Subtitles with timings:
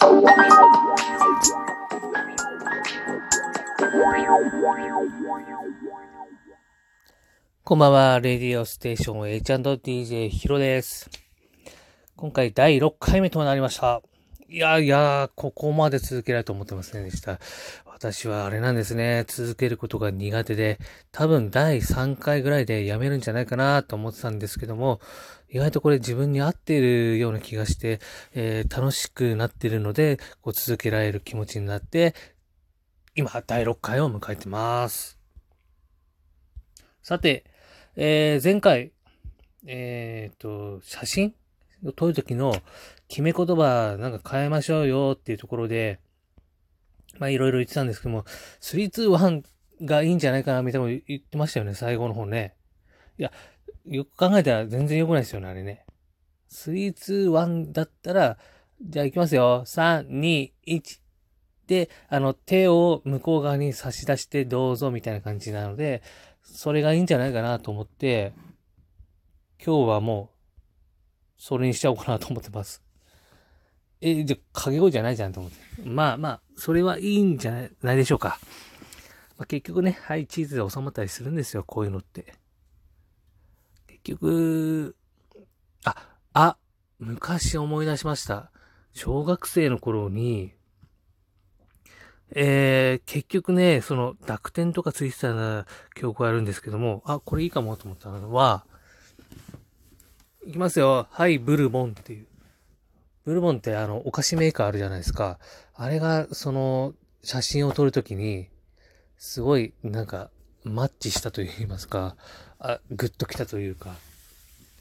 [0.00, 0.16] こ
[7.76, 11.10] んばんは、レディオステーション H&DJ ヒロです。
[12.16, 14.00] 今回第6回目となりました。
[14.52, 17.38] いやいや、ここまで続けられると思ってませんでした。
[17.86, 20.80] 私はあれなんですね、続けることが苦手で、
[21.12, 25.00] 多分第3回ぐらいでやめるんじゃないかなと思ってたんですけども、
[25.50, 28.00] 意外とこれ自分に合っているような気がして、
[28.34, 32.16] えー、楽しくなっているので、こう続けられる気持ちになって、
[33.14, 35.16] 今、第6回を迎えてます。
[37.04, 37.44] さて、
[37.94, 38.90] えー、前回、
[39.68, 41.34] えっ、と、写真
[41.84, 42.52] を撮るときの
[43.10, 45.98] 決め言葉なんか変えましょうよっていうところで、
[47.18, 48.24] まあいろいろ言ってたんですけども、
[48.60, 49.42] 321
[49.82, 52.54] がいいんじゃないかなみたいなこと言ってましたよね、最後の方ね。
[53.18, 53.32] いや、
[53.84, 55.84] よく考えたら全然良くないですよね、あれね。
[56.52, 58.38] 321だったら、
[58.80, 59.64] じゃあ行きますよ。
[59.66, 61.00] 3、2、1。
[61.66, 66.02] で、あの、手を向こう側に差し出してどうぞみたいな感じなので、
[66.42, 68.32] それがいいんじゃないかなと思って、
[69.64, 72.89] 今日はもう、それにしちゃおうかなと思ってます。
[74.00, 75.82] え、じゃ、掛け声じゃないじゃんと思って。
[75.84, 78.38] まあまあ、それはいいんじゃないでしょうか。
[79.36, 82.34] まあ、結局ね、はい、チーズで収まったりするんですよ、こういうのって。
[83.86, 84.96] 結局、
[85.84, 85.96] あ、
[86.32, 86.56] あ、
[86.98, 88.50] 昔思い出しました。
[88.92, 90.52] 小学生の頃に、
[92.32, 98.64] えー、結局ね、その濁点とかついてたな記憶があるんですけども、あ、これいいかもと思ったのは、
[100.46, 101.06] いきますよ。
[101.10, 102.26] はい、ブルボンっていう。
[103.30, 105.38] ブルボンってあの、お菓子メーカーあるじゃないですか。
[105.74, 108.48] あれが、その、写真を撮るときに、
[109.18, 110.30] すごい、なんか、
[110.64, 112.16] マッチしたと言いますか、
[112.58, 113.94] あ、グッときたというか、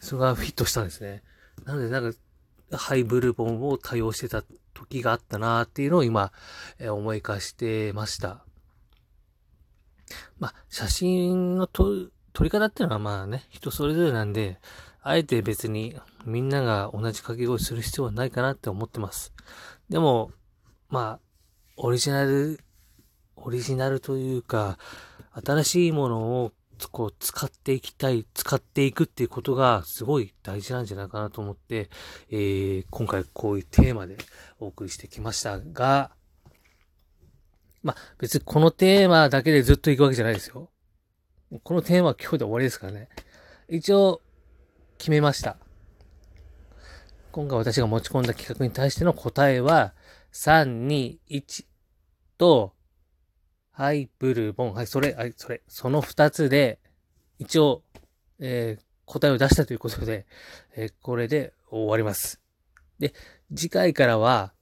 [0.00, 1.22] それがフィットしたんですね。
[1.66, 2.18] なので、なんか、
[2.78, 6.32] ハイブルボンを多用してた時があったなっていうのを今、
[6.78, 8.44] え思い返してました。
[10.38, 14.58] まあ、写真の撮り方っていうのはまあね、人それぞれなんで、
[15.02, 19.32] あえて別にみんなが同じ掛け声する必要はないかなって思ってます。
[19.88, 20.30] でも、
[20.88, 21.20] まあ、
[21.76, 22.60] オリジナル、
[23.36, 24.78] オリジナルというか、
[25.44, 26.52] 新しいものを
[26.92, 31.90] こう使っていきたい、使っていくっていうことがすごい大事なんじゃないかなと思って、
[32.30, 34.16] えー、今回こういうテーマで
[34.60, 36.10] お送りしてきましたが、
[37.82, 40.70] まあ別にこのテーマだけでずっと行くわけじゃないですよ。
[41.62, 43.08] このテーマは今日で終わりですからね。
[43.68, 44.20] 一応、
[44.98, 45.56] 決めました。
[47.30, 49.94] 今回私が持ち込んだ企画に対しての答えは、
[50.32, 51.64] 3、2、1
[52.36, 52.74] と、
[53.70, 54.74] はい、ブルボン。
[54.74, 55.62] はい、それ、はい、それ。
[55.68, 56.80] その2つで、
[57.38, 57.84] 一応、
[58.40, 60.26] えー、答えを出したということで、
[60.74, 62.40] えー、これで終わります。
[62.98, 63.14] で、
[63.54, 64.52] 次回からは、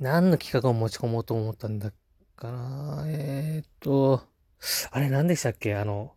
[0.00, 1.92] 何の企画を持ち込もうと思ったんだ
[2.36, 3.04] かな？
[3.06, 4.22] えー、っと、
[4.90, 5.74] あれ何でしたっけ？
[5.74, 6.14] あの、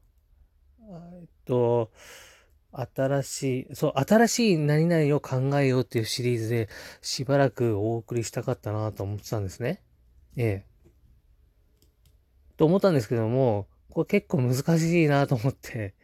[0.81, 1.91] えっと、
[2.71, 6.69] 新しい、そう、新しい何々を考えようっていうシリーズで
[7.01, 9.81] しばらくお送りしたかったなと思ってたんですね。
[10.35, 10.65] ええ。
[12.57, 15.95] と思ったんですけども、これ結構難しいなと思って、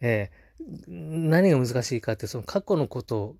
[0.00, 0.46] ええ。
[0.88, 3.36] 何が難しいかって、その過去のこと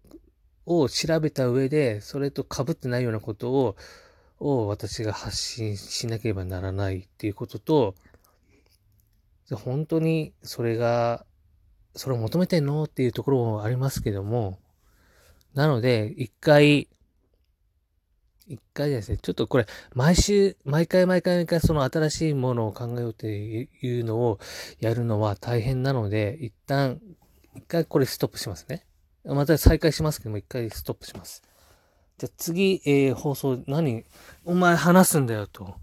[0.64, 3.76] を調べた上で、それと被ってないようなことを、
[4.38, 7.94] を私が発信しなければならないっていうことと、
[9.52, 11.24] 本当にそれが、
[11.96, 12.84] それを求めてんの？
[12.84, 14.58] っていうところもありますけども、
[15.54, 16.88] なので、一回、
[18.46, 24.38] 一回ですね、ちょっとこれ、毎週、毎回毎回毎回その新しいものを考えようっていうのを
[24.78, 27.00] やるのは大変なので、一旦、
[27.56, 28.84] 一回これストップしますね。
[29.24, 31.42] また再開しますけども、一回ストップします。
[32.18, 34.04] じゃ次、えー、放送何、
[34.44, 35.74] お前話すんだよと。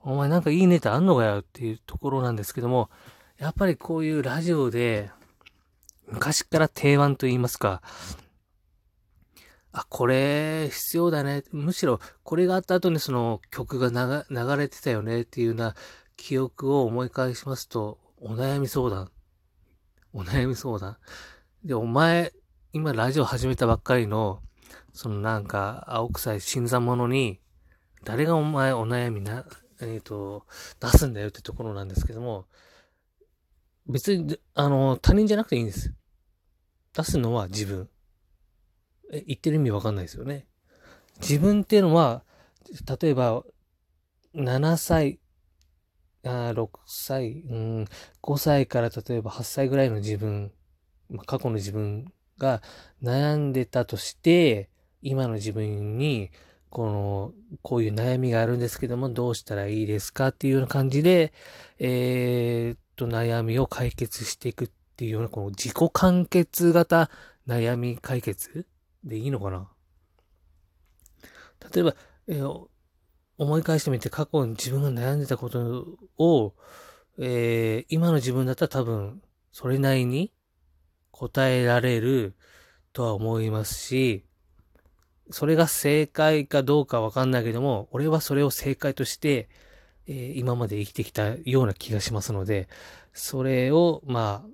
[0.00, 2.90] お前なんかいいネタあんのかよっていうところなんですけども、
[3.38, 5.10] やっぱりこういうラジオで、
[6.08, 7.82] 昔から定番と言いますか、
[9.72, 11.42] あ、これ必要だね。
[11.50, 15.74] むしろこれがあった後にその曲が流れてたよねっていうような
[16.16, 19.10] 記憶を思い返しますと、お悩み相談。
[20.12, 20.96] お悩み相談。
[21.64, 22.32] で、お前、
[22.72, 24.42] 今ラジオ始めたばっかりの、
[24.92, 27.40] そのなんか青臭い新参者に、
[28.04, 29.44] 誰がお前お悩みな、
[29.80, 30.46] えっ、ー、と、
[30.78, 32.46] 出すんだよってところなんですけども、
[33.86, 35.94] 別に、あの、他人じゃなくていいんです。
[36.94, 37.88] 出すのは自分。
[39.12, 40.46] え、言ってる意味わかんないですよね。
[41.20, 42.24] 自分っていうのは、
[43.00, 43.44] 例えば、
[44.34, 45.20] 7歳、
[46.24, 47.84] あ6歳、うん、
[48.22, 50.52] 5歳から例えば8歳ぐらいの自分
[51.10, 52.62] ま、過去の自分が
[53.02, 54.68] 悩んでたとして、
[55.02, 56.30] 今の自分に、
[56.70, 57.32] この、
[57.62, 61.32] こういう悩みがあるんですけども、どうしたらいいですかっていうような感じで、
[61.78, 67.10] えー、と、悩みを解決していくっていうような、この自己完結型
[67.46, 68.66] 悩み解決？
[69.04, 69.68] でいいのかな？
[71.74, 71.94] 例えば、
[72.28, 72.66] えー、
[73.36, 76.54] 思い返してみて過去に自分が悩んでたことを、
[77.18, 80.32] えー、今の自分だったら多分、それなりに
[81.10, 82.34] 答えられる
[82.92, 84.24] とは思いますし、
[85.30, 89.48] それが正解かどうかわかんないけども、俺はそれを正解として、
[90.06, 92.68] えー、今まで生きてきたような気がしますので、
[93.12, 94.48] それを、まあ、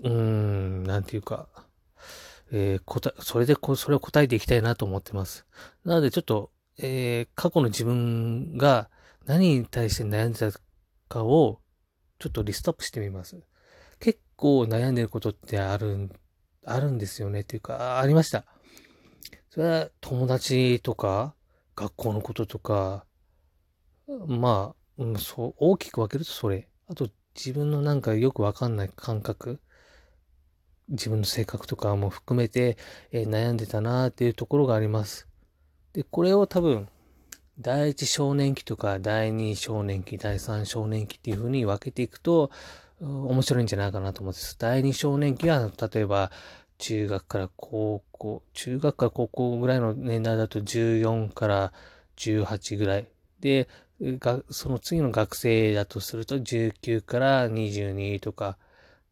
[0.00, 1.48] うーん、なんていうか、
[2.50, 5.46] えー、答それでこ、それを答えていきたいなと思ってます。
[5.84, 8.90] なのでちょっと、えー、過去の自分が
[9.26, 10.58] 何に対して悩んでた
[11.08, 11.60] かを、
[12.18, 13.40] ちょっとリストアップしてみます。
[14.00, 16.10] 結構悩んでることってある、
[16.64, 18.44] あるんですよねっていうか、ありました。
[19.50, 21.34] それは友達とか、
[21.76, 23.04] 学校のこととか、
[24.26, 26.68] まあ、うん、そう、大きく分けるとそれ。
[26.88, 29.60] あと、自分のなんかよくわかんない感覚。
[30.88, 32.78] 自分の性格とかも含めて、
[33.12, 35.28] えー、悩んでたなっていうところがあります。
[35.92, 36.88] で、これを多分、
[37.60, 42.50] 第一少年期とか第二少年期、第三少年期っていう風に分けていくと、
[43.00, 44.56] 面白いんじゃないかなと思うんです。
[44.58, 46.30] 第二少年期は、例えば、
[46.78, 51.72] 中学から高校、中学から高校ぐらいの年代だと14から
[52.16, 53.08] 18ぐらい。
[53.40, 53.68] で、
[54.50, 58.56] その次の学生だとすると19から22とか、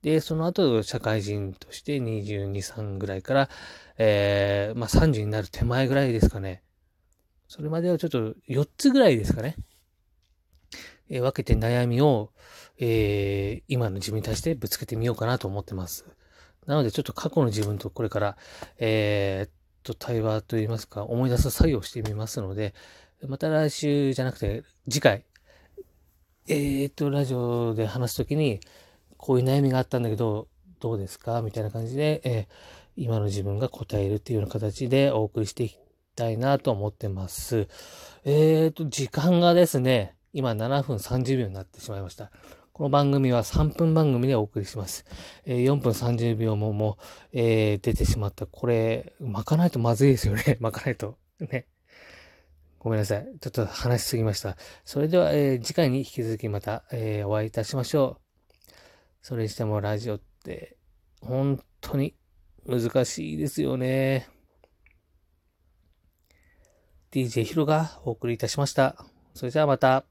[0.02, 3.48] で、その後、社会人として22、3ぐらいから、
[3.98, 6.62] えー、まあ、30になる手前ぐらいですかね。
[7.48, 9.56] それまではちょっと4つぐらいですかね。
[11.08, 12.30] えー、分けて悩みを、
[12.78, 16.04] えー、今の自分に対してぶつけてみようかなと思ってます。
[16.66, 18.36] なので、ちょっと過去の自分とこれから、
[18.78, 19.56] えー、
[19.86, 22.74] と、対話といいますか、思い出す作業をしてみますので、
[23.22, 25.24] また来週じゃなくて、次回、
[26.48, 28.60] えー、っと、ラジオで話すときに、
[29.16, 30.48] こういう悩みがあったんだけど、
[30.80, 31.40] どうですか？
[31.42, 32.46] みたいな感じで、えー、
[32.96, 35.78] 今の自分が答えるっていうような形でお送りしていき
[36.14, 37.68] たいなと思ってます。
[38.24, 42.30] えーと、時間がですね、今7分30秒になってしまいました。
[42.72, 45.06] この番組は3分番組でお送りします。
[45.46, 48.46] えー、4分30秒ももう、えー、出てしまった。
[48.46, 50.58] これ、巻かないとまずいですよね。
[50.60, 51.16] 巻かないと。
[51.40, 51.66] ね。
[52.86, 53.26] ごめんなさい。
[53.40, 54.56] ちょっと話しすぎました。
[54.84, 58.72] それでは、えー、次回に引き続きまた、えお会いいたしましょう。
[59.22, 60.76] それにしてもラジオって、
[61.20, 62.14] 本当に
[62.64, 64.28] 難しいですよね。
[67.10, 69.04] DJ ヒロがお送りいたしました。
[69.34, 70.04] それじゃあまた。